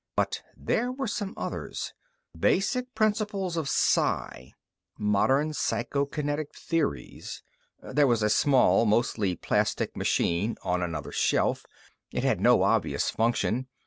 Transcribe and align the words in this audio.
But 0.15 0.41
there 0.57 0.91
were 0.91 1.05
some 1.05 1.35
others: 1.37 1.93
"Basic 2.35 2.95
Principles 2.95 3.55
of 3.55 3.69
Psi", 3.69 4.55
"Modern 4.97 5.51
Psychokinetic 5.51 6.55
Theories." 6.55 7.43
There 7.83 8.07
was 8.07 8.23
a 8.23 8.29
small, 8.31 8.85
mostly 8.87 9.35
plastic 9.35 9.95
machine 9.95 10.55
on 10.63 10.81
another 10.81 11.11
shelf. 11.11 11.67
It 12.11 12.23
had 12.23 12.41
no 12.41 12.63
obvious 12.63 13.11
function. 13.11 13.67